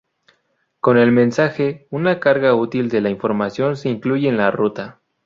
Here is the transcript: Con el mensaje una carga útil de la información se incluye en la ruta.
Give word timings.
Con 0.79 0.97
el 0.97 1.11
mensaje 1.11 1.85
una 1.91 2.19
carga 2.19 2.55
útil 2.55 2.89
de 2.89 3.01
la 3.01 3.11
información 3.11 3.77
se 3.77 3.89
incluye 3.89 4.27
en 4.29 4.37
la 4.37 4.49
ruta. 4.49 4.99